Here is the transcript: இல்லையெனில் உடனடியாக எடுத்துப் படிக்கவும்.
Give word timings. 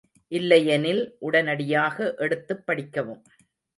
இல்லையெனில் 0.31 1.15
உடனடியாக 1.19 2.13
எடுத்துப் 2.17 2.65
படிக்கவும். 2.65 3.21